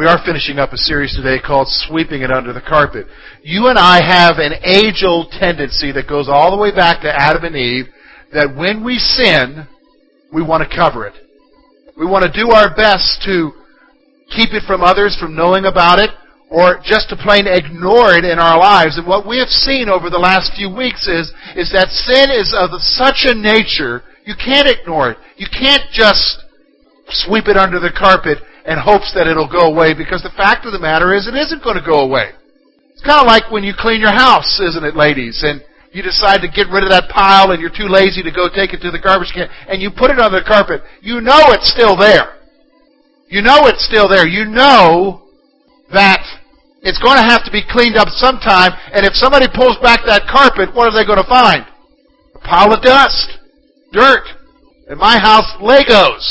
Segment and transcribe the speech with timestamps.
[0.00, 3.04] We are finishing up a series today called Sweeping It Under the Carpet.
[3.42, 7.12] You and I have an age old tendency that goes all the way back to
[7.12, 7.84] Adam and Eve
[8.32, 9.68] that when we sin,
[10.32, 11.12] we want to cover it.
[11.98, 13.52] We want to do our best to
[14.32, 16.08] keep it from others from knowing about it
[16.48, 18.96] or just to plain ignore it in our lives.
[18.96, 21.28] And what we have seen over the last few weeks is,
[21.60, 25.18] is that sin is of such a nature, you can't ignore it.
[25.36, 26.40] You can't just
[27.12, 30.70] sweep it under the carpet and hopes that it'll go away because the fact of
[30.70, 32.30] the matter is it isn't going to go away.
[32.94, 35.42] It's kind of like when you clean your house, isn't it, ladies?
[35.42, 35.58] And
[35.90, 38.70] you decide to get rid of that pile and you're too lazy to go take
[38.70, 40.86] it to the garbage can and you put it on the carpet.
[41.02, 42.38] You know it's still there.
[43.26, 44.22] You know it's still there.
[44.22, 45.26] You know
[45.90, 46.22] that
[46.86, 50.30] it's going to have to be cleaned up sometime and if somebody pulls back that
[50.30, 51.66] carpet, what are they going to find?
[52.36, 53.34] A pile of dust,
[53.90, 54.30] dirt.
[54.86, 56.22] In my house, Legos.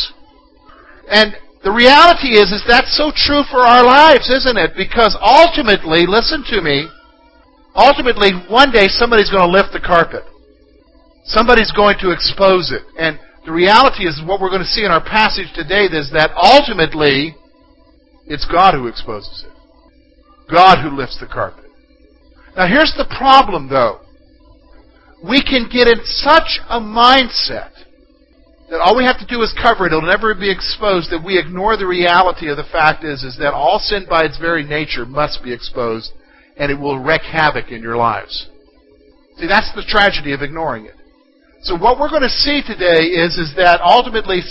[1.11, 4.71] And the reality is, is that's so true for our lives, isn't it?
[4.77, 6.87] Because ultimately, listen to me,
[7.75, 10.23] ultimately, one day somebody's going to lift the carpet.
[11.25, 12.83] Somebody's going to expose it.
[12.97, 16.31] And the reality is, what we're going to see in our passage today is that
[16.35, 17.35] ultimately,
[18.27, 19.53] it's God who exposes it.
[20.49, 21.65] God who lifts the carpet.
[22.55, 23.99] Now here's the problem though.
[25.23, 27.71] We can get in such a mindset
[28.69, 29.93] that all we have to do is cover it.
[29.93, 31.09] It'll never be exposed.
[31.11, 34.37] That we ignore the reality of the fact is, is that all sin by its
[34.37, 36.11] very nature must be exposed,
[36.57, 38.47] and it will wreak havoc in your lives.
[39.37, 40.95] See, that's the tragedy of ignoring it.
[41.61, 44.41] So what we're going to see today is, is that ultimately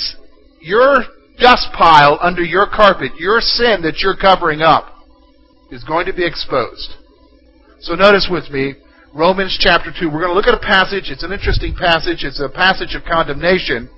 [0.61, 0.97] your
[1.39, 4.95] dust pile under your carpet, your sin that you're covering up,
[5.71, 6.95] is going to be exposed.
[7.81, 8.75] So notice with me,
[9.15, 10.07] Romans chapter 2.
[10.11, 11.09] We're going to look at a passage.
[11.09, 12.25] It's an interesting passage.
[12.25, 13.89] It's a passage of condemnation.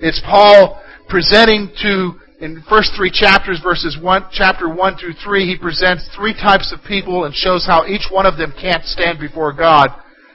[0.00, 5.56] It's Paul presenting to, in first three chapters, verses one, chapter 1 through 3, he
[5.56, 9.54] presents three types of people and shows how each one of them can't stand before
[9.54, 9.88] God.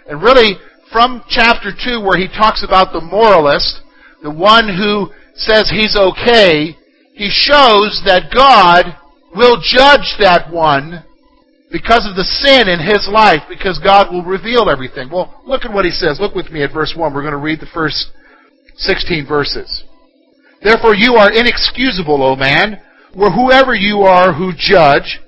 [0.07, 0.57] And really,
[0.91, 3.81] from chapter 2, where he talks about the moralist,
[4.23, 6.75] the one who says he's okay,
[7.13, 8.97] he shows that God
[9.35, 11.05] will judge that one
[11.71, 15.09] because of the sin in his life, because God will reveal everything.
[15.11, 16.19] Well, look at what he says.
[16.19, 17.13] Look with me at verse 1.
[17.13, 18.11] We're going to read the first
[18.81, 19.83] 16 verses.
[20.63, 22.81] Therefore you are inexcusable, O man,
[23.15, 25.19] or whoever you are who judge,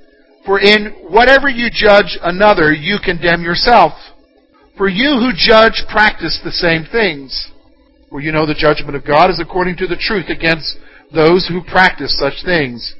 [0.45, 3.93] for in whatever you judge another, you condemn yourself.
[4.77, 7.51] For you who judge practice the same things.
[8.09, 10.77] For you know the judgment of God is according to the truth against
[11.13, 12.93] those who practice such things.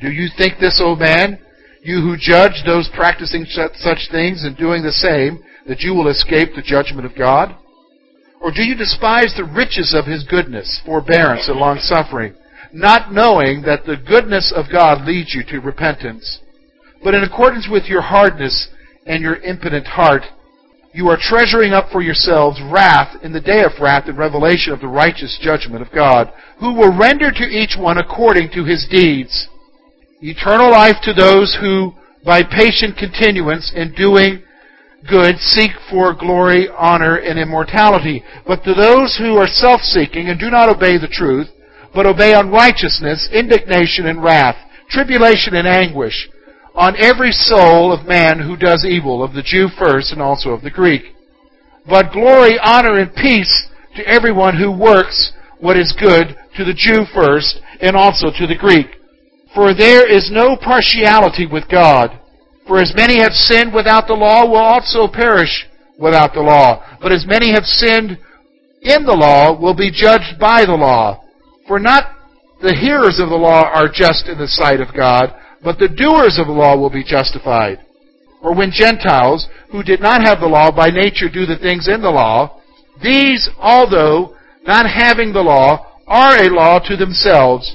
[0.00, 1.38] Do you think this, O man,
[1.82, 6.50] you who judge those practicing such things and doing the same, that you will escape
[6.54, 7.56] the judgment of God?
[8.40, 12.34] Or do you despise the riches of his goodness, forbearance, and long-suffering,
[12.72, 16.40] not knowing that the goodness of God leads you to repentance?
[17.02, 18.68] But in accordance with your hardness
[19.06, 20.22] and your impotent heart,
[20.92, 24.80] you are treasuring up for yourselves wrath in the day of wrath and revelation of
[24.80, 29.48] the righteous judgment of God, who will render to each one according to his deeds.
[30.22, 31.92] Eternal life to those who,
[32.24, 34.42] by patient continuance in doing
[35.08, 38.22] good seek for glory, honor, and immortality.
[38.46, 41.48] But to those who are self-seeking and do not obey the truth,
[41.94, 44.56] but obey unrighteousness, indignation and wrath,
[44.88, 46.28] tribulation and anguish,
[46.74, 50.62] on every soul of man who does evil, of the Jew first and also of
[50.62, 51.02] the Greek.
[51.88, 57.04] But glory, honor, and peace to everyone who works what is good, to the Jew
[57.14, 58.86] first and also to the Greek.
[59.54, 62.20] For there is no partiality with God.
[62.66, 65.66] For as many have sinned without the law will also perish
[65.98, 66.84] without the law.
[67.00, 68.18] But as many have sinned
[68.82, 71.22] in the law will be judged by the law.
[71.66, 72.12] For not
[72.62, 76.38] the hearers of the law are just in the sight of God, but the doers
[76.38, 77.78] of the law will be justified.
[78.42, 82.02] Or when Gentiles, who did not have the law by nature do the things in
[82.02, 82.60] the law,
[83.02, 84.36] these, although
[84.66, 87.74] not having the law, are a law to themselves,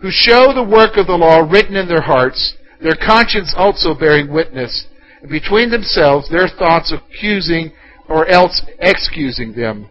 [0.00, 4.32] who show the work of the law written in their hearts, their conscience also bearing
[4.32, 4.86] witness,
[5.20, 7.72] and between themselves their thoughts accusing
[8.08, 9.88] or else excusing them.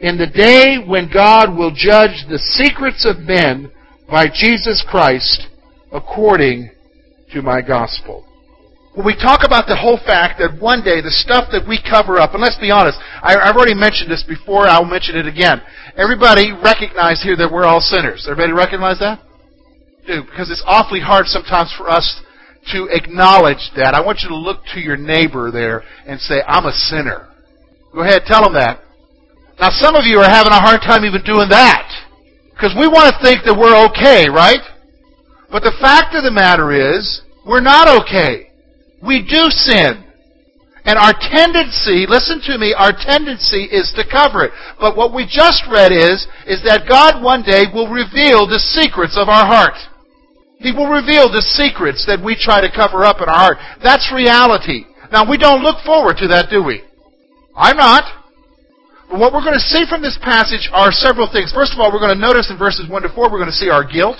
[0.00, 3.70] In the day when God will judge the secrets of men
[4.08, 5.48] by Jesus Christ
[5.92, 6.70] according
[7.32, 8.24] to my gospel.
[8.94, 12.18] when we talk about the whole fact that one day the stuff that we cover
[12.18, 15.62] up, and let's be honest, I, have already mentioned this before, I'll mention it again.
[15.96, 18.26] Everybody recognize here that we're all sinners.
[18.28, 19.22] Everybody recognize that?
[20.06, 22.20] Do, because it's awfully hard sometimes for us
[22.72, 23.94] to acknowledge that.
[23.94, 27.28] I want you to look to your neighbor there and say, I'm a sinner.
[27.92, 28.82] Go ahead, tell them that.
[29.58, 31.88] Now some of you are having a hard time even doing that.
[32.50, 34.60] Because we want to think that we're okay, right?
[35.50, 38.50] But the fact of the matter is, we're not okay.
[39.02, 40.04] We do sin.
[40.84, 44.52] And our tendency, listen to me, our tendency is to cover it.
[44.80, 49.18] But what we just read is, is that God one day will reveal the secrets
[49.20, 49.76] of our heart.
[50.58, 53.58] He will reveal the secrets that we try to cover up in our heart.
[53.84, 54.84] That's reality.
[55.12, 56.80] Now we don't look forward to that, do we?
[57.56, 58.04] I'm not.
[59.10, 61.52] But what we're going to see from this passage are several things.
[61.52, 63.56] First of all, we're going to notice in verses 1 to 4, we're going to
[63.56, 64.16] see our guilt.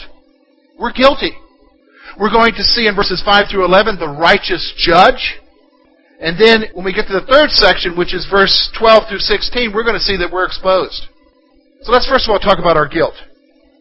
[0.79, 1.33] We're guilty.
[2.19, 5.40] We're going to see in verses 5 through 11 the righteous judge.
[6.21, 9.73] And then when we get to the third section, which is verse 12 through 16,
[9.73, 11.09] we're going to see that we're exposed.
[11.83, 13.15] So let's first of all talk about our guilt.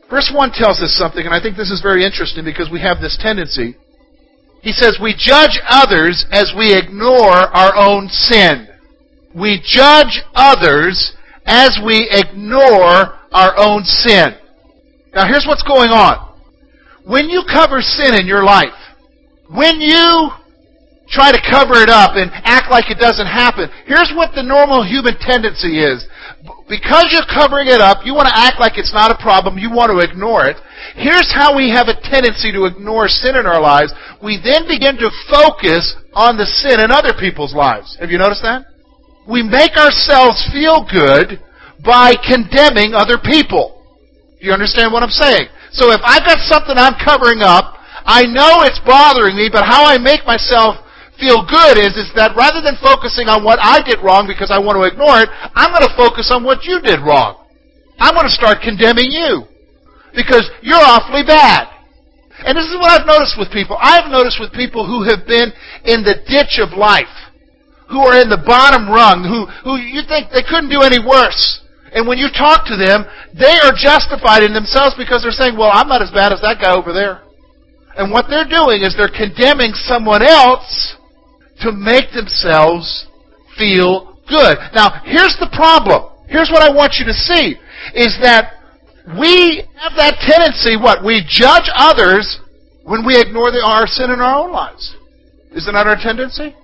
[0.10, 3.02] Verse 1 tells us something, and I think this is very interesting because we have
[3.02, 3.76] this tendency.
[4.62, 8.68] He says, We judge others as we ignore our own sin.
[9.36, 11.14] We judge others
[11.46, 14.36] as we ignore our own sin.
[15.14, 16.38] Now here's what's going on.
[17.06, 18.74] When you cover sin in your life,
[19.50, 20.32] when you
[21.10, 24.86] try to cover it up and act like it doesn't happen, here's what the normal
[24.86, 26.06] human tendency is.
[26.70, 29.74] Because you're covering it up, you want to act like it's not a problem, you
[29.74, 30.58] want to ignore it.
[30.96, 33.92] Here's how we have a tendency to ignore sin in our lives.
[34.22, 37.98] We then begin to focus on the sin in other people's lives.
[38.00, 38.66] Have you noticed that?
[39.28, 41.42] We make ourselves feel good
[41.84, 43.82] by condemning other people.
[44.40, 45.50] Do you understand what I'm saying?
[45.72, 47.76] So if I've got something I'm covering up,
[48.06, 50.82] I know it's bothering me, but how I make myself
[51.20, 54.58] feel good is, is that rather than focusing on what I did wrong because I
[54.58, 57.46] want to ignore it, I'm going to focus on what you did wrong.
[58.00, 59.46] I'm going to start condemning you.
[60.16, 61.68] Because you're awfully bad.
[62.42, 63.78] And this is what I've noticed with people.
[63.78, 65.52] I've noticed with people who have been
[65.84, 67.12] in the ditch of life,
[67.92, 71.62] who are in the bottom rung, who, who you think they couldn't do any worse.
[71.92, 73.04] And when you talk to them,
[73.36, 76.62] they are justified in themselves because they're saying, well, I'm not as bad as that
[76.62, 77.22] guy over there.
[77.98, 80.96] And what they're doing is they're condemning someone else
[81.62, 83.08] to make themselves
[83.58, 84.58] feel good.
[84.74, 86.12] Now, here's the problem.
[86.28, 87.58] Here's what I want you to see
[87.96, 88.54] is that
[89.18, 91.04] we have that tendency, what?
[91.04, 92.40] We judge others
[92.84, 94.96] when we ignore the, our sin in our own lives.
[95.56, 96.56] Isn't that our tendency?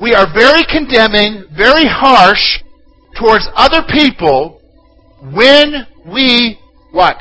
[0.00, 2.58] We are very condemning, very harsh
[3.18, 4.60] towards other people
[5.32, 6.58] when we,
[6.90, 7.16] what?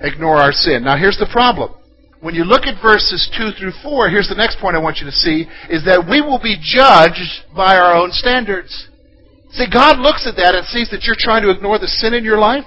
[0.00, 0.84] Ignore our sin.
[0.84, 1.74] Now here's the problem.
[2.20, 5.06] When you look at verses 2 through 4, here's the next point I want you
[5.06, 8.88] to see, is that we will be judged by our own standards.
[9.50, 12.24] See, God looks at that and sees that you're trying to ignore the sin in
[12.24, 12.64] your life,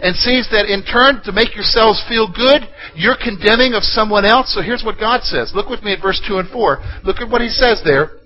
[0.00, 4.54] and sees that in turn, to make yourselves feel good, you're condemning of someone else.
[4.54, 5.52] So here's what God says.
[5.54, 7.02] Look with me at verse 2 and 4.
[7.02, 8.17] Look at what He says there.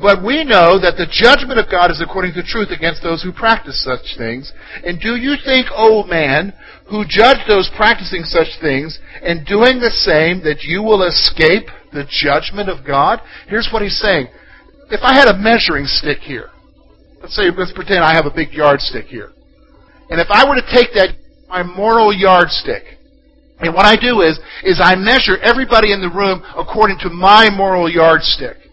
[0.00, 3.32] But we know that the judgment of God is according to truth against those who
[3.32, 4.52] practice such things.
[4.86, 6.54] And do you think, O man,
[6.86, 12.06] who judge those practicing such things and doing the same, that you will escape the
[12.06, 13.18] judgment of God?
[13.48, 14.28] Here's what he's saying.
[14.88, 16.50] If I had a measuring stick here,
[17.20, 19.32] let's say, let's pretend I have a big yardstick here.
[20.10, 22.84] And if I were to take that, my moral yardstick,
[23.58, 27.50] and what I do is, is I measure everybody in the room according to my
[27.50, 28.67] moral yardstick.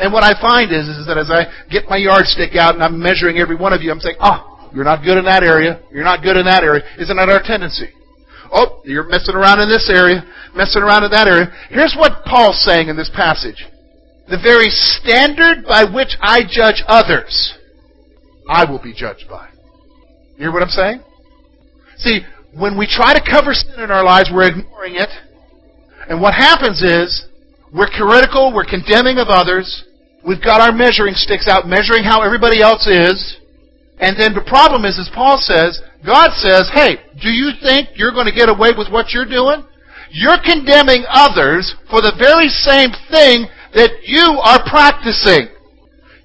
[0.00, 2.98] And what I find is, is that as I get my yardstick out and I'm
[2.98, 5.82] measuring every one of you, I'm saying, oh, you're not good in that area.
[5.92, 6.82] You're not good in that area.
[6.98, 7.92] Isn't that our tendency?
[8.52, 11.52] Oh, you're messing around in this area, messing around in that area.
[11.68, 13.66] Here's what Paul's saying in this passage.
[14.28, 17.58] The very standard by which I judge others,
[18.48, 19.48] I will be judged by.
[20.34, 21.02] You hear what I'm saying?
[21.98, 22.20] See,
[22.56, 25.10] when we try to cover sin in our lives, we're ignoring it.
[26.08, 27.28] And what happens is,
[27.72, 29.84] we're critical, we're condemning of others.
[30.26, 33.38] We've got our measuring sticks out, measuring how everybody else is.
[34.00, 38.12] And then the problem is, as Paul says, God says, hey, do you think you're
[38.12, 39.64] going to get away with what you're doing?
[40.10, 45.48] You're condemning others for the very same thing that you are practicing.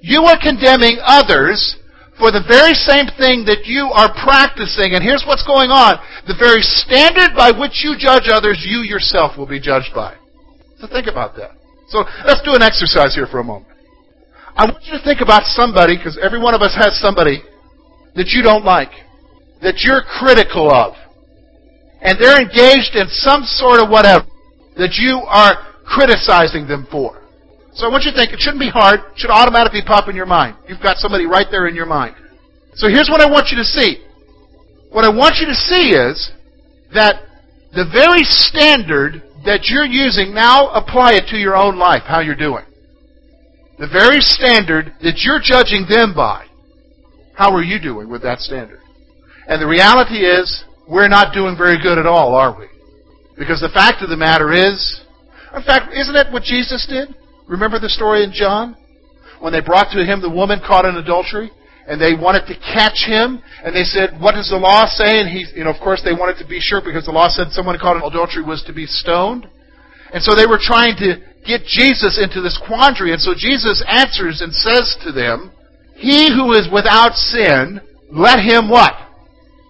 [0.02, 1.78] You are condemning others
[2.18, 4.96] for the very same thing that you are practicing.
[4.96, 6.00] And here's what's going on.
[6.28, 10.16] The very standard by which you judge others, you yourself will be judged by.
[10.80, 11.52] So think about that.
[11.90, 13.75] So let's do an exercise here for a moment.
[14.56, 17.44] I want you to think about somebody, because every one of us has somebody
[18.16, 18.92] that you don't like,
[19.62, 20.96] that you're critical of,
[22.02, 24.26] and they're engaged in some sort of whatever
[24.78, 27.22] that you are criticizing them for.
[27.74, 30.16] So I want you to think it shouldn't be hard, it should automatically pop in
[30.16, 30.56] your mind.
[30.70, 32.16] You've got somebody right there in your mind.
[32.76, 34.04] So here's what I want you to see.
[34.92, 36.32] What I want you to see is
[36.94, 37.24] that
[37.74, 42.36] the very standard that you're using, now apply it to your own life, how you're
[42.36, 42.64] doing.
[43.77, 46.46] The very standard that you're judging them by,
[47.34, 48.79] how are you doing with that standard?
[49.48, 52.67] And the reality is, we're not doing very good at all, are we?
[53.38, 55.01] Because the fact of the matter is,
[55.55, 57.13] in fact, isn't that what Jesus did?
[57.48, 58.75] Remember the story in John?
[59.39, 61.51] When they brought to him the woman caught in adultery?
[61.88, 65.29] and they wanted to catch him, and they said, "What does the law say?" And
[65.29, 67.77] he, you know, of course, they wanted to be sure because the law said someone
[67.77, 69.48] caught in adultery was to be stoned,
[70.14, 74.42] and so they were trying to get Jesus into this quandary, and so Jesus answers
[74.42, 75.52] and says to them,
[75.96, 77.82] "He who is without sin,
[78.12, 78.96] let him what?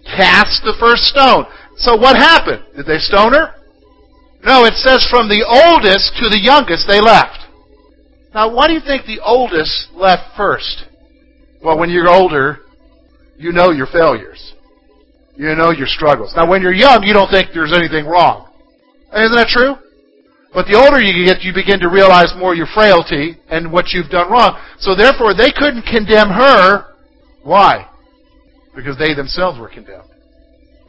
[0.06, 1.46] Cast the first stone."
[1.77, 2.63] So what happened?
[2.75, 3.54] Did they stone her?
[4.44, 7.39] No, it says from the oldest to the youngest they left.
[8.34, 10.86] Now, why do you think the oldest left first?
[11.63, 12.60] Well, when you're older,
[13.38, 14.54] you know your failures.
[15.36, 16.34] You know your struggles.
[16.36, 18.48] Now, when you're young, you don't think there's anything wrong.
[19.13, 19.75] Isn't that true?
[20.55, 24.07] But the older you get, you begin to realize more your frailty and what you've
[24.07, 24.55] done wrong.
[24.79, 26.95] So therefore, they couldn't condemn her.
[27.43, 27.91] Why?
[28.71, 30.07] Because they themselves were condemned.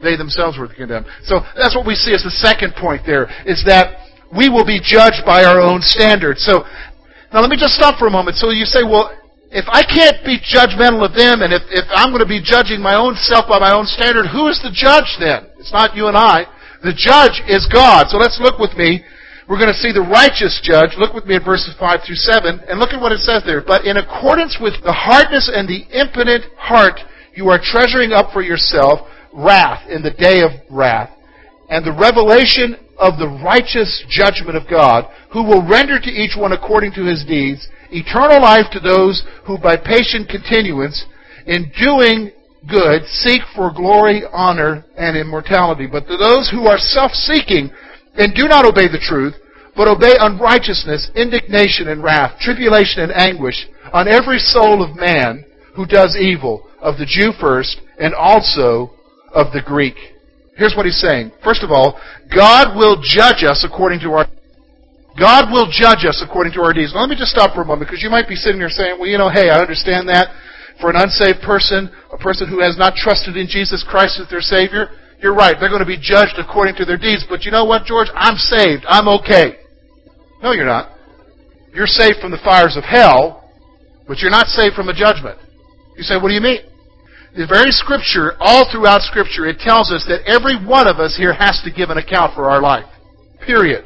[0.01, 1.11] They themselves were condemned.
[1.27, 4.79] So that's what we see as the second point there, is that we will be
[4.79, 6.47] judged by our own standards.
[6.47, 6.63] So
[7.35, 8.37] now let me just stop for a moment.
[8.37, 9.11] So you say, well,
[9.51, 12.79] if I can't be judgmental of them, and if, if I'm going to be judging
[12.79, 15.51] my own self by my own standard, who is the judge then?
[15.59, 16.47] It's not you and I.
[16.83, 18.07] The judge is God.
[18.07, 19.03] So let's look with me.
[19.47, 20.99] We're going to see the righteous judge.
[20.99, 23.63] Look with me at verses 5 through 7, and look at what it says there.
[23.65, 26.99] But in accordance with the hardness and the impotent heart,
[27.33, 31.11] you are treasuring up for yourself wrath in the day of wrath,
[31.69, 36.51] and the revelation of the righteous judgment of God, who will render to each one
[36.51, 41.05] according to his deeds, eternal life to those who by patient continuance
[41.45, 42.31] in doing
[42.67, 45.87] good seek for glory, honor, and immortality.
[45.87, 47.71] But to those who are self-seeking
[48.17, 49.35] and do not obey the truth,
[49.75, 55.45] but obey unrighteousness, indignation and wrath, tribulation and anguish on every soul of man
[55.75, 58.91] who does evil, of the Jew first, and also
[59.33, 59.95] of the Greek.
[60.57, 61.31] Here's what he's saying.
[61.43, 62.01] First of all,
[62.33, 64.25] God will judge us according to our
[65.17, 66.93] God will judge us according to our deeds.
[66.93, 69.01] Now, let me just stop for a moment because you might be sitting there saying,
[69.01, 70.29] well, you know, hey, I understand that.
[70.79, 74.45] For an unsaved person, a person who has not trusted in Jesus Christ as their
[74.45, 75.55] Savior, you're right.
[75.59, 77.25] They're going to be judged according to their deeds.
[77.27, 78.07] But you know what, George?
[78.13, 78.85] I'm saved.
[78.87, 79.57] I'm okay.
[80.43, 80.93] No, you're not.
[81.73, 83.49] You're saved from the fires of hell,
[84.07, 85.37] but you're not saved from a judgment.
[85.97, 86.61] You say, what do you mean?
[87.35, 91.33] The very Scripture, all throughout Scripture, it tells us that every one of us here
[91.33, 92.85] has to give an account for our life.
[93.45, 93.85] Period.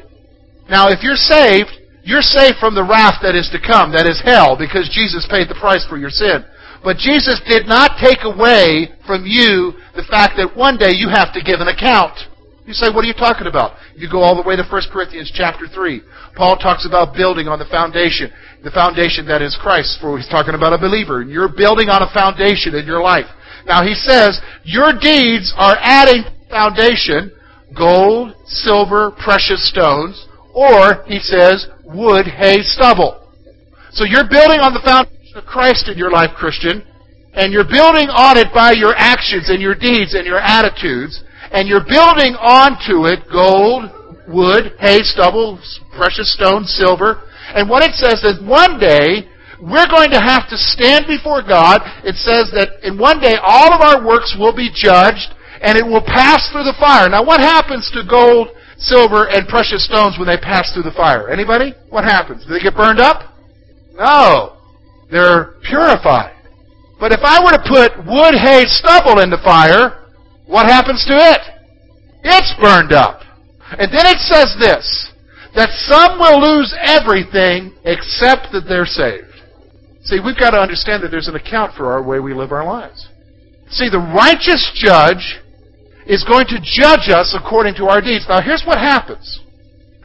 [0.69, 1.71] Now, if you're saved,
[2.03, 5.49] you're saved from the wrath that is to come, that is hell, because Jesus paid
[5.49, 6.43] the price for your sin.
[6.83, 11.33] But Jesus did not take away from you the fact that one day you have
[11.33, 12.17] to give an account.
[12.65, 13.77] You say, what are you talking about?
[13.95, 16.01] You go all the way to 1 Corinthians chapter 3.
[16.35, 18.31] Paul talks about building on the foundation,
[18.63, 21.21] the foundation that is Christ, for he's talking about a believer.
[21.21, 23.29] And you're building on a foundation in your life.
[23.65, 27.31] Now he says, your deeds are adding foundation,
[27.77, 33.21] gold, silver, precious stones, or, he says, wood, hay, stubble.
[33.91, 36.83] So you're building on the foundation of Christ in your life, Christian,
[37.33, 41.67] and you're building on it by your actions and your deeds and your attitudes, and
[41.67, 43.91] you're building onto it gold,
[44.27, 45.59] wood, hay, stubble,
[45.95, 47.23] precious stone, silver.
[47.55, 49.27] And what it says is one day,
[49.61, 51.81] we're going to have to stand before God.
[52.03, 55.85] It says that in one day all of our works will be judged and it
[55.85, 57.07] will pass through the fire.
[57.07, 61.29] Now what happens to gold, silver, and precious stones when they pass through the fire?
[61.29, 61.75] Anybody?
[61.89, 62.43] What happens?
[62.45, 63.37] Do they get burned up?
[63.93, 64.57] No.
[65.11, 66.33] They're purified.
[66.99, 70.07] But if I were to put wood, hay, stubble in the fire,
[70.45, 71.41] what happens to it?
[72.23, 73.21] It's burned up.
[73.77, 75.11] And then it says this,
[75.55, 79.27] that some will lose everything except that they're saved.
[80.03, 82.65] See, we've got to understand that there's an account for our way we live our
[82.65, 83.07] lives.
[83.69, 85.39] See, the righteous judge
[86.05, 88.25] is going to judge us according to our deeds.
[88.27, 89.41] Now, here's what happens.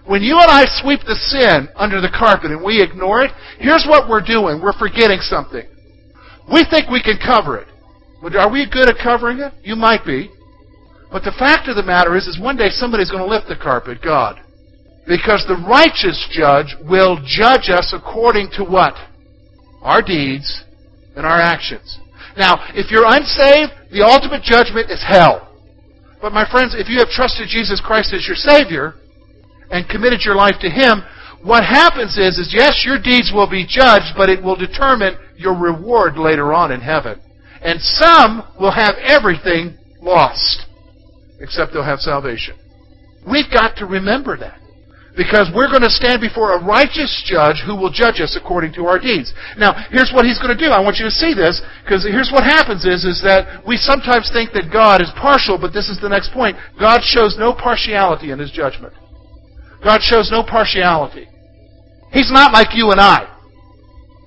[0.06, 3.84] When you and I sweep the sin under the carpet and we ignore it, here's
[3.88, 4.62] what we're doing.
[4.62, 5.66] We're forgetting something.
[6.52, 7.66] We think we can cover it.
[8.38, 9.52] Are we good at covering it?
[9.62, 10.30] You might be.
[11.10, 13.56] But the fact of the matter is, is one day somebody's going to lift the
[13.56, 14.40] carpet, God.
[15.06, 18.94] Because the righteous judge will judge us according to what?
[19.82, 20.64] Our deeds
[21.14, 21.98] and our actions.
[22.36, 25.54] Now, if you're unsaved, the ultimate judgment is hell.
[26.20, 28.94] But my friends, if you have trusted Jesus Christ as your Savior
[29.70, 31.02] and committed your life to Him,
[31.42, 35.54] what happens is, is yes, your deeds will be judged, but it will determine your
[35.54, 37.20] reward later on in heaven.
[37.62, 40.66] And some will have everything lost,
[41.40, 42.54] except they'll have salvation.
[43.30, 44.60] We've got to remember that.
[45.16, 48.84] Because we're going to stand before a righteous judge who will judge us according to
[48.84, 49.32] our deeds.
[49.56, 50.68] Now, here's what he's going to do.
[50.68, 54.28] I want you to see this, because here's what happens is, is that we sometimes
[54.30, 56.58] think that God is partial, but this is the next point.
[56.78, 58.92] God shows no partiality in his judgment.
[59.84, 61.28] God shows no partiality.
[62.12, 63.28] He's not like you and I.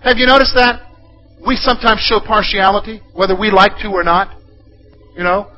[0.02, 0.82] Have you noticed that?
[1.46, 4.36] We sometimes show partiality, whether we like to or not.
[5.16, 5.52] You know?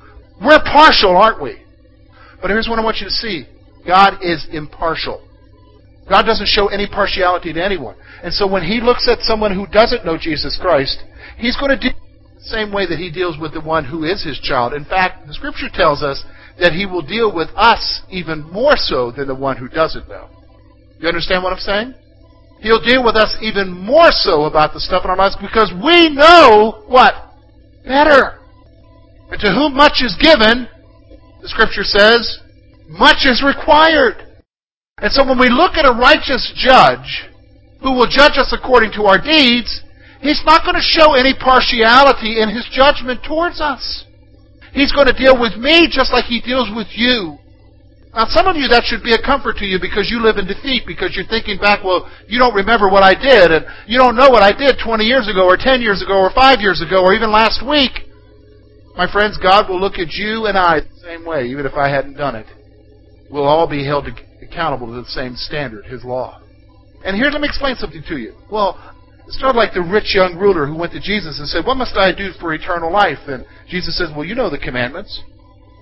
[0.43, 1.57] We're partial, aren't we?
[2.41, 3.45] But here's what I want you to see.
[3.86, 5.27] God is impartial.
[6.10, 7.95] God doesn't show any partiality to anyone.
[8.24, 11.03] And so when He looks at someone who doesn't know Jesus Christ,
[11.38, 11.98] He's going to deal
[12.36, 14.74] the same way that He deals with the one who is His child.
[14.74, 16.24] In fact, the Scripture tells us
[16.62, 20.30] that He will deal with us even more so than the one who doesn't know.
[21.00, 21.94] You understand what I'm saying?
[22.62, 26.10] He'll deal with us even more so about the stuff in our lives because we
[26.13, 27.13] know what?
[27.84, 28.38] Better.
[29.32, 30.70] And to whom much is given,
[31.41, 32.39] the Scripture says,
[32.88, 34.22] much is required.
[35.00, 37.25] And so when we look at a righteous judge
[37.82, 39.82] who will judge us according to our deeds,
[40.22, 44.06] he's not going to show any partiality in his judgment towards us.
[44.74, 47.38] He's going to deal with me just like he deals with you.
[48.13, 50.44] Now, some of you, that should be a comfort to you because you live in
[50.44, 54.20] defeat, because you're thinking back, well, you don't remember what I did, and you don't
[54.20, 57.00] know what I did 20 years ago, or 10 years ago, or 5 years ago,
[57.00, 58.12] or even last week.
[58.98, 61.88] My friends, God will look at you and I the same way, even if I
[61.88, 62.48] hadn't done it
[63.32, 64.08] We'll all be held
[64.42, 66.42] accountable to the same standard, His law.
[67.06, 68.36] And here, let me explain something to you.
[68.51, 68.78] Well,
[69.31, 71.95] it's of like the rich young ruler who went to Jesus and said, What must
[71.95, 73.31] I do for eternal life?
[73.31, 75.23] And Jesus says, Well, you know the commandments.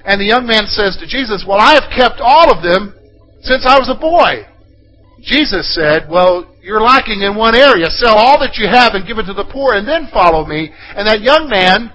[0.05, 2.93] And the young man says to Jesus, Well, I have kept all of them
[3.41, 4.45] since I was a boy.
[5.25, 7.89] Jesus said, Well, you're lacking in one area.
[7.89, 10.69] Sell all that you have and give it to the poor, and then follow me.
[10.93, 11.91] And that young man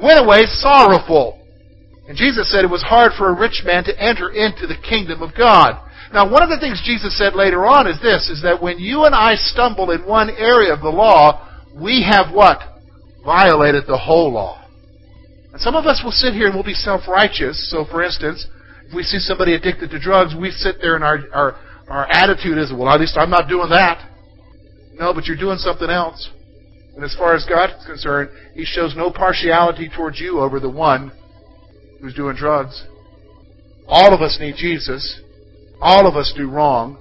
[0.00, 1.35] went away sorrowful.
[2.08, 5.22] And Jesus said it was hard for a rich man to enter into the kingdom
[5.22, 5.82] of God.
[6.12, 9.04] Now, one of the things Jesus said later on is this, is that when you
[9.04, 11.42] and I stumble in one area of the law,
[11.74, 12.60] we have what?
[13.24, 14.62] Violated the whole law.
[15.52, 17.70] And some of us will sit here and we'll be self-righteous.
[17.70, 18.46] So, for instance,
[18.86, 21.56] if we see somebody addicted to drugs, we sit there and our, our,
[21.88, 24.08] our attitude is, well, at least I'm not doing that.
[24.94, 26.30] No, but you're doing something else.
[26.94, 30.70] And as far as God is concerned, He shows no partiality towards you over the
[30.70, 31.10] one
[32.00, 32.84] who's doing drugs.
[33.86, 35.20] All of us need Jesus.
[35.80, 36.98] All of us do wrong.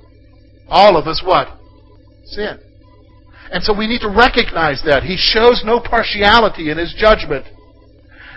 [0.68, 1.48] All of us what?
[2.26, 2.60] Sin.
[3.52, 5.04] And so we need to recognize that.
[5.04, 7.46] He shows no partiality in his judgment.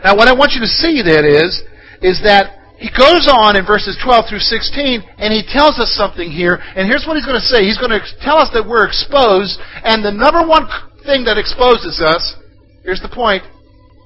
[0.05, 1.62] Now what I want you to see then is,
[2.03, 6.31] is that he goes on in verses 12 through 16 and he tells us something
[6.31, 6.62] here.
[6.77, 7.64] And here's what he's going to say.
[7.64, 9.59] He's going to tell us that we're exposed.
[9.83, 10.71] And the number one
[11.03, 12.37] thing that exposes us,
[12.85, 13.42] here's the point,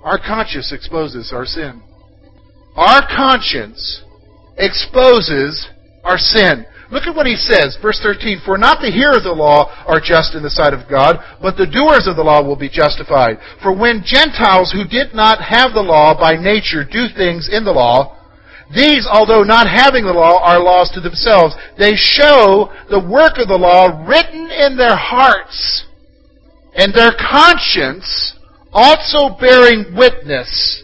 [0.02, 1.82] our conscience exposes our sin.
[2.76, 4.02] Our conscience
[4.56, 5.68] exposes
[6.04, 6.66] our sin.
[6.90, 8.42] Look at what he says, verse 13.
[8.44, 11.56] For not the hearers of the law are just in the sight of God, but
[11.56, 13.38] the doers of the law will be justified.
[13.62, 17.72] For when Gentiles who did not have the law by nature do things in the
[17.72, 18.18] law,
[18.74, 21.54] these, although not having the law, are laws to themselves.
[21.78, 25.84] They show the work of the law written in their hearts,
[26.74, 28.36] and their conscience
[28.72, 30.81] also bearing witness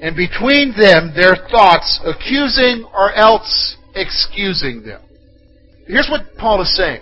[0.00, 5.00] and between them their thoughts accusing or else excusing them.
[5.86, 7.00] Here's what Paul is saying.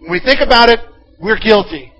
[0.00, 0.80] When we think about it,
[1.20, 1.92] we're guilty.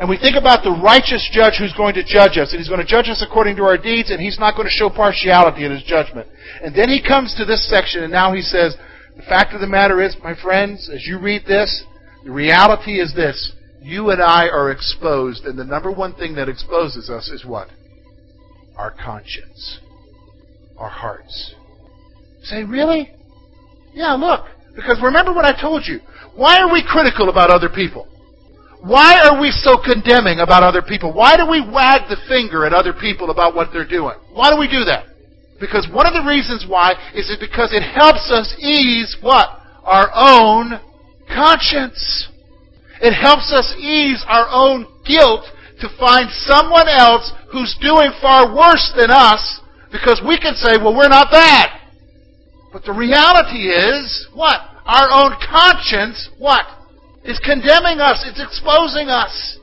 [0.00, 2.80] And we think about the righteous judge who's going to judge us, and he's going
[2.80, 5.70] to judge us according to our deeds, and he's not going to show partiality in
[5.70, 6.26] his judgment.
[6.64, 8.76] And then he comes to this section, and now he says,
[9.16, 11.84] the fact of the matter is, my friends, as you read this,
[12.24, 13.52] the reality is this.
[13.82, 17.68] You and I are exposed, and the number one thing that exposes us is what?
[18.80, 19.78] Our conscience,
[20.78, 21.54] our hearts.
[22.44, 23.12] Say, really?
[23.92, 24.46] Yeah, look.
[24.74, 26.00] Because remember what I told you.
[26.34, 28.08] Why are we critical about other people?
[28.80, 31.12] Why are we so condemning about other people?
[31.12, 34.16] Why do we wag the finger at other people about what they're doing?
[34.32, 35.04] Why do we do that?
[35.60, 39.60] Because one of the reasons why is it because it helps us ease what?
[39.84, 40.80] Our own
[41.28, 42.30] conscience.
[43.02, 45.44] It helps us ease our own guilt
[45.80, 50.94] to find someone else who's doing far worse than us because we can say, well,
[50.94, 51.80] we're not that.
[52.72, 54.60] But the reality is, what?
[54.86, 56.64] Our own conscience, what?
[57.24, 58.24] Is condemning us.
[58.26, 59.58] It's exposing us.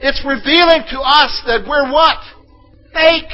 [0.00, 2.18] It's revealing to us that we're what?
[2.92, 3.32] Fake.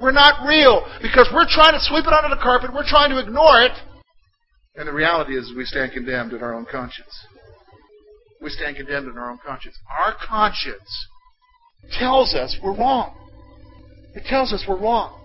[0.00, 0.84] We're not real.
[1.00, 2.74] Because we're trying to sweep it under the carpet.
[2.74, 3.72] We're trying to ignore it.
[4.74, 7.12] And the reality is we stand condemned in our own conscience.
[8.40, 9.78] We stand condemned in our own conscience.
[10.00, 11.06] Our conscience
[11.90, 13.14] tells us we're wrong.
[14.14, 15.18] It tells us we're wrong.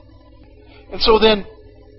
[0.91, 1.45] And so then,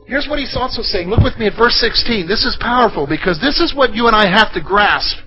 [0.07, 1.09] here's what he's also saying.
[1.09, 2.27] Look with me at verse 16.
[2.27, 5.19] This is powerful because this is what you and I have to grasp.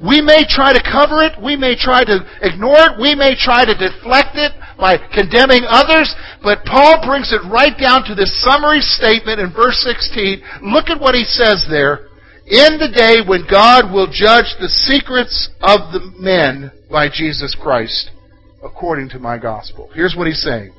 [0.00, 3.66] We may try to cover it, we may try to ignore it, we may try
[3.66, 6.08] to deflect it by condemning others,
[6.42, 10.40] but Paul brings it right down to this summary statement in verse 16.
[10.72, 12.08] Look at what he says there.
[12.46, 18.10] In the day when God will judge the secrets of the men by Jesus Christ,
[18.62, 19.90] according to my gospel.
[19.94, 20.72] Here's what he's saying.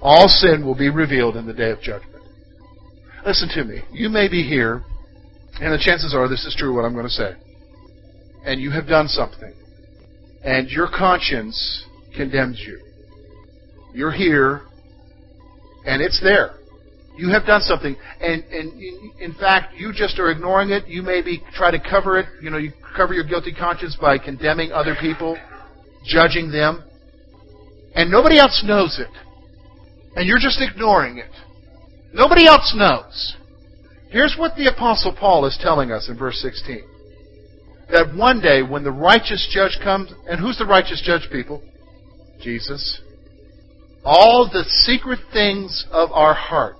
[0.00, 2.22] All sin will be revealed in the day of judgment.
[3.24, 3.82] Listen to me.
[3.92, 4.82] You may be here,
[5.60, 7.32] and the chances are this is true what I'm going to say.
[8.44, 9.52] And you have done something,
[10.42, 11.84] and your conscience
[12.16, 12.80] condemns you.
[13.92, 14.62] You're here,
[15.84, 16.54] and it's there.
[17.18, 18.82] You have done something, and, and
[19.20, 20.88] in fact, you just are ignoring it.
[20.88, 22.26] You maybe try to cover it.
[22.40, 25.36] You know, you cover your guilty conscience by condemning other people,
[26.06, 26.82] judging them,
[27.94, 29.10] and nobody else knows it.
[30.16, 31.30] And you're just ignoring it.
[32.12, 33.36] Nobody else knows.
[34.10, 36.82] Here's what the Apostle Paul is telling us in verse 16.
[37.92, 41.62] That one day when the righteous judge comes, and who's the righteous judge, people?
[42.40, 43.00] Jesus.
[44.04, 46.78] All the secret things of our heart,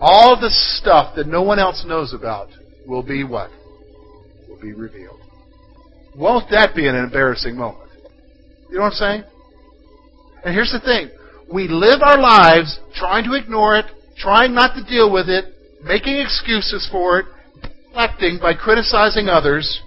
[0.00, 2.48] all the stuff that no one else knows about,
[2.86, 3.50] will be what?
[4.48, 5.20] Will be revealed.
[6.14, 7.90] Won't that be an embarrassing moment?
[8.70, 9.24] You know what I'm saying?
[10.46, 11.10] And here's the thing.
[11.52, 15.46] We live our lives trying to ignore it, trying not to deal with it,
[15.82, 17.26] making excuses for it,
[17.60, 19.82] deflecting by criticizing others,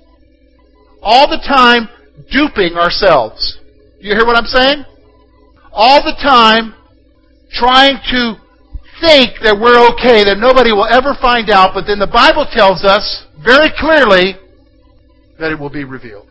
[1.02, 1.88] all the time
[2.30, 3.58] duping ourselves.
[4.02, 4.84] You hear what I'm saying?
[5.72, 6.76] All the time
[7.54, 8.36] trying to
[9.00, 12.84] think that we're okay, that nobody will ever find out, but then the Bible tells
[12.84, 14.36] us very clearly
[15.40, 16.28] that it will be revealed.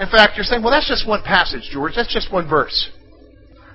[0.00, 1.92] In fact, you're saying, well, that's just one passage, George.
[1.94, 2.90] That's just one verse.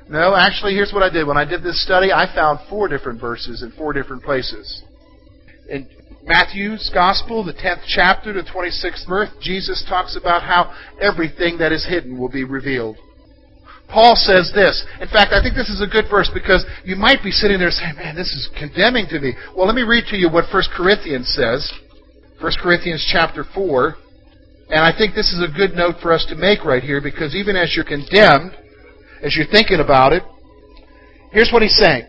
[0.09, 1.27] No, actually, here's what I did.
[1.27, 4.83] When I did this study, I found four different verses in four different places.
[5.69, 5.87] In
[6.23, 11.85] Matthew's Gospel, the 10th chapter, the 26th verse, Jesus talks about how everything that is
[11.85, 12.97] hidden will be revealed.
[13.89, 14.85] Paul says this.
[14.99, 17.71] In fact, I think this is a good verse because you might be sitting there
[17.71, 19.33] saying, man, this is condemning to me.
[19.55, 21.71] Well, let me read to you what 1 Corinthians says.
[22.41, 23.95] 1 Corinthians chapter 4.
[24.69, 27.33] And I think this is a good note for us to make right here because
[27.33, 28.51] even as you're condemned,
[29.21, 30.23] as you're thinking about it,
[31.31, 32.05] here's what he's saying.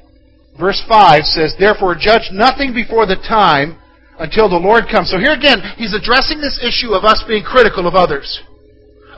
[0.58, 3.78] Verse 5 says, Therefore judge nothing before the time
[4.18, 5.10] until the Lord comes.
[5.10, 8.42] So here again, he's addressing this issue of us being critical of others.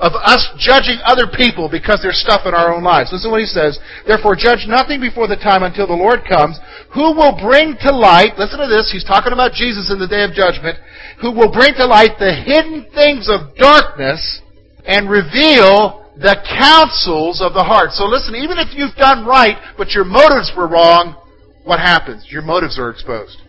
[0.01, 3.13] Of us judging other people because there's stuff in our own lives.
[3.13, 3.81] Listen to what he says.
[4.07, 6.57] Therefore judge nothing before the time until the Lord comes,
[6.93, 10.25] who will bring to light, listen to this, he's talking about Jesus in the day
[10.25, 10.77] of judgment,
[11.21, 14.41] who will bring to light the hidden things of darkness
[14.85, 17.97] and reveal the counsels of the heart.
[17.97, 21.17] So listen, even if you've done right, but your motives were wrong,
[21.65, 22.29] what happens?
[22.29, 23.41] Your motives are exposed.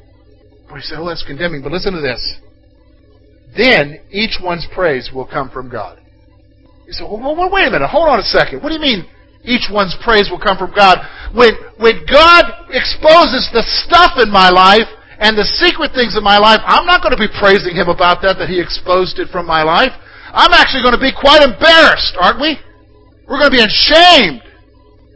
[0.68, 2.40] Well, you say, oh, that's condemning, but listen to this.
[3.58, 6.00] Then each one's praise will come from God.
[6.88, 8.64] You say, well, wait a minute, hold on a second.
[8.64, 9.04] What do you mean
[9.44, 11.04] each one's praise will come from God?
[11.36, 14.88] When, when God exposes the stuff in my life
[15.20, 18.24] and the secret things in my life, I'm not going to be praising Him about
[18.24, 19.92] that, that He exposed it from my life.
[20.34, 22.58] I'm actually going to be quite embarrassed, aren't we?
[23.28, 24.42] We're going to be ashamed.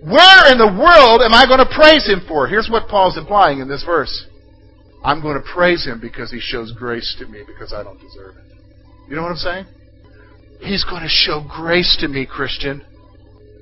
[0.04, 2.47] Where in the world am I going to praise Him for?
[2.47, 4.28] Here's what Paul's implying in this verse.
[5.04, 8.36] I'm going to praise Him because He shows grace to me because I don't deserve
[8.38, 8.43] it.
[9.10, 9.65] You know what I'm saying?
[10.60, 12.84] He's going to show grace to me, Christian.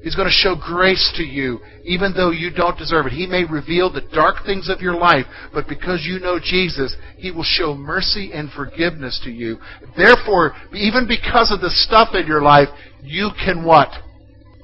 [0.04, 3.14] He's going to show grace to you, even though you don't deserve it.
[3.14, 7.32] He may reveal the dark things of your life, but because you know Jesus, He
[7.32, 9.60] will show mercy and forgiveness to you.
[9.96, 12.68] Therefore, even because of the stuff in your life,
[13.02, 13.90] you can what?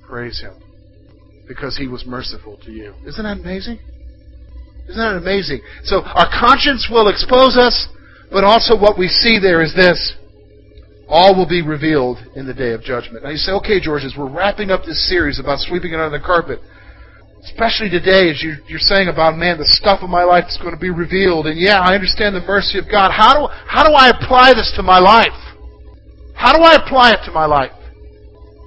[0.06, 0.56] Praise Him.
[1.47, 2.93] Because He was merciful to you.
[3.08, 3.80] Isn't that amazing?
[4.89, 5.62] Isn't that amazing?
[5.84, 7.88] So our conscience will expose us,
[8.30, 10.15] but also what we see there is this.
[11.10, 13.24] All will be revealed in the day of judgment.
[13.24, 16.17] Now you say, okay, George, as we're wrapping up this series about sweeping it under
[16.17, 16.62] the carpet,
[17.43, 20.80] especially today as you're, saying about, man, the stuff of my life is going to
[20.80, 23.10] be revealed, and yeah, I understand the mercy of God.
[23.10, 25.34] How do, how do I apply this to my life?
[26.36, 27.74] How do I apply it to my life?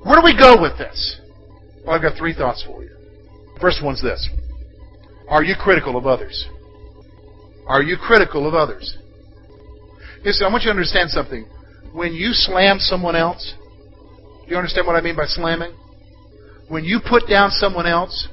[0.02, 1.20] Where do we go with this?
[1.87, 2.90] Well, I've got three thoughts for you.
[3.61, 4.28] First one's this.
[5.28, 6.48] Are you critical of others?
[7.68, 8.98] Are you critical of others?
[10.24, 11.46] Listen, I want you to understand something
[11.92, 13.55] when you slam someone else,
[14.44, 15.72] do you understand what I mean by slamming?
[16.68, 18.28] When you put down someone else,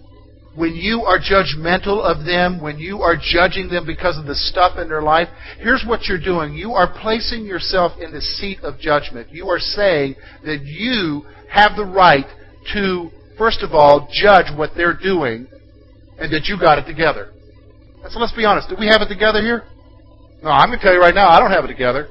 [0.56, 4.78] when you are judgmental of them, when you are judging them because of the stuff
[4.78, 5.28] in their life,
[5.60, 6.54] here's what you're doing.
[6.54, 9.30] You are placing yourself in the seat of judgment.
[9.32, 12.26] You are saying that you have the right
[12.74, 15.48] to, first of all, judge what they're doing
[16.18, 17.32] and that you got it together.
[18.10, 18.70] So let's be honest.
[18.70, 19.64] Do we have it together here?
[20.42, 22.08] No, I'm going to tell you right now, I don't have it together.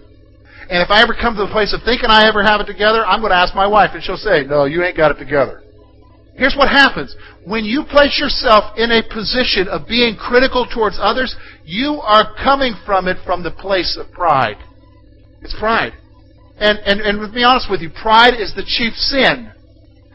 [0.71, 3.05] And if I ever come to the place of thinking I ever have it together,
[3.05, 5.63] I'm going to ask my wife, and she'll say, No, you ain't got it together.
[6.37, 7.17] Here's what happens.
[7.45, 12.75] When you place yourself in a position of being critical towards others, you are coming
[12.87, 14.57] from it from the place of pride.
[15.43, 15.95] It's pride.
[16.59, 19.51] And, and, and to be honest with you, pride is the chief sin.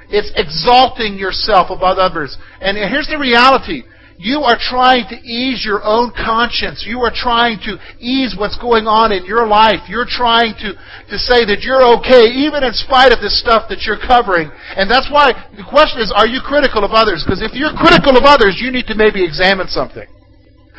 [0.10, 2.38] It's exalting yourself above others.
[2.62, 3.84] And here's the reality.
[4.18, 6.86] You are trying to ease your own conscience.
[6.88, 9.90] You are trying to ease what's going on in your life.
[9.90, 13.84] You're trying to, to say that you're okay, even in spite of this stuff that
[13.84, 14.54] you're covering.
[14.78, 17.26] And that's why the question is, are you critical of others?
[17.26, 20.08] Because if you're critical of others, you need to maybe examine something.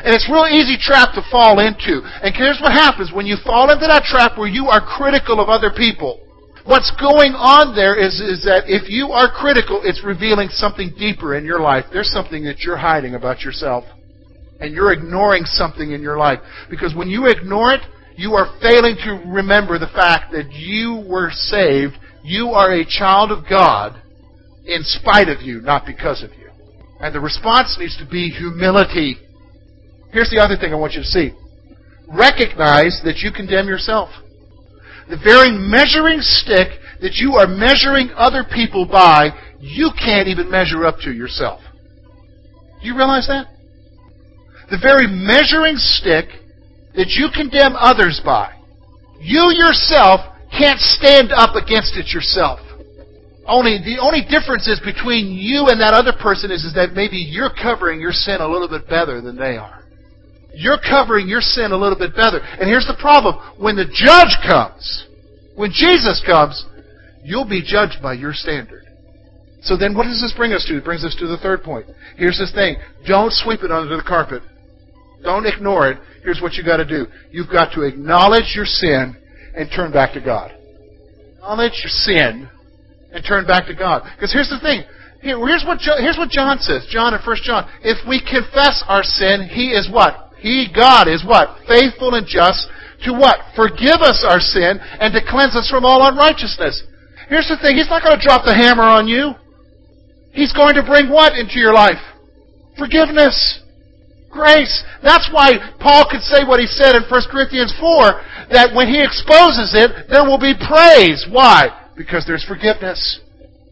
[0.04, 2.00] And it's a real easy trap to fall into.
[2.22, 5.48] And here's what happens when you fall into that trap where you are critical of
[5.48, 6.23] other people.
[6.64, 11.36] What's going on there is, is that if you are critical, it's revealing something deeper
[11.36, 11.84] in your life.
[11.92, 13.84] There's something that you're hiding about yourself.
[14.60, 16.38] And you're ignoring something in your life.
[16.70, 17.82] Because when you ignore it,
[18.16, 21.94] you are failing to remember the fact that you were saved.
[22.22, 24.00] You are a child of God
[24.64, 26.48] in spite of you, not because of you.
[27.00, 29.16] And the response needs to be humility.
[30.12, 31.32] Here's the other thing I want you to see.
[32.08, 34.08] Recognize that you condemn yourself
[35.08, 40.86] the very measuring stick that you are measuring other people by, you can't even measure
[40.86, 41.60] up to yourself.
[42.80, 43.46] Do you realize that?
[44.70, 46.28] The very measuring stick
[46.96, 48.54] that you condemn others by,
[49.20, 50.20] you yourself
[50.56, 52.60] can't stand up against it yourself.
[53.46, 57.18] Only the only difference is between you and that other person is, is that maybe
[57.18, 59.83] you're covering your sin a little bit better than they are.
[60.56, 62.38] You're covering your sin a little bit better.
[62.38, 63.36] And here's the problem.
[63.58, 65.06] When the judge comes,
[65.56, 66.64] when Jesus comes,
[67.22, 68.84] you'll be judged by your standard.
[69.62, 70.76] So then what does this bring us to?
[70.76, 71.86] It brings us to the third point.
[72.16, 72.76] Here's this thing.
[73.06, 74.42] Don't sweep it under the carpet.
[75.22, 75.98] Don't ignore it.
[76.22, 77.06] Here's what you've got to do.
[77.30, 79.16] You've got to acknowledge your sin
[79.56, 80.52] and turn back to God.
[81.36, 82.48] Acknowledge your sin
[83.10, 84.02] and turn back to God.
[84.14, 84.84] Because here's the thing.
[85.22, 86.86] Here, here's, what, here's what John says.
[86.90, 87.70] John in 1 John.
[87.82, 90.23] If we confess our sin, He is what?
[90.44, 91.56] He, God, is what?
[91.64, 92.68] Faithful and just
[93.08, 93.40] to what?
[93.56, 96.84] Forgive us our sin and to cleanse us from all unrighteousness.
[97.32, 97.80] Here's the thing.
[97.80, 99.32] He's not going to drop the hammer on you.
[100.36, 101.96] He's going to bring what into your life?
[102.76, 103.32] Forgiveness.
[104.28, 104.84] Grace.
[105.00, 109.00] That's why Paul could say what he said in 1 Corinthians 4, that when he
[109.00, 111.24] exposes it, there will be praise.
[111.32, 111.72] Why?
[111.96, 113.00] Because there's forgiveness.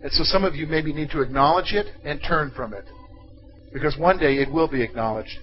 [0.00, 2.88] And so some of you maybe need to acknowledge it and turn from it.
[3.74, 5.36] Because one day it will be acknowledged.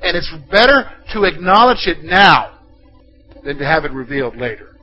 [0.00, 2.58] And it's better to acknowledge it now
[3.44, 4.76] than to have it revealed later.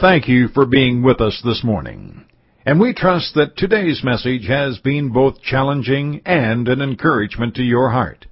[0.00, 2.24] Thank you for being with us this morning.
[2.64, 7.90] And we trust that today's message has been both challenging and an encouragement to your
[7.90, 8.26] heart.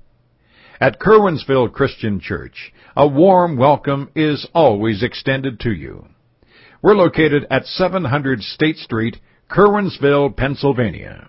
[0.80, 6.06] At Curwensville Christian Church, a warm welcome is always extended to you.
[6.82, 9.16] We're located at 700 State Street,
[9.50, 11.28] Curwensville, Pennsylvania.